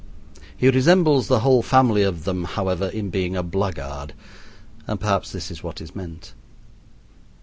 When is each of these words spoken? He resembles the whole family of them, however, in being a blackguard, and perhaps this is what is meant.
He 0.57 0.67
resembles 0.67 1.27
the 1.27 1.41
whole 1.41 1.61
family 1.61 2.01
of 2.01 2.23
them, 2.23 2.45
however, 2.45 2.87
in 2.87 3.11
being 3.11 3.35
a 3.35 3.43
blackguard, 3.43 4.15
and 4.87 4.99
perhaps 4.99 5.31
this 5.31 5.51
is 5.51 5.61
what 5.61 5.79
is 5.79 5.95
meant. 5.95 6.33